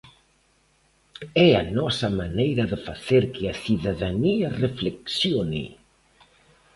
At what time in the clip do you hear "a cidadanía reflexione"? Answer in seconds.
3.47-5.65